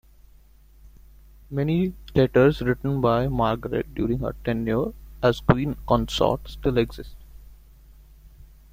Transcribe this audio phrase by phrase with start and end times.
[1.51, 7.15] Many letters, written by Margaret during her tenure as queen consort, still exist.